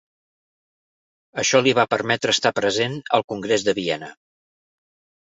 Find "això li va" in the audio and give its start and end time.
1.43-1.87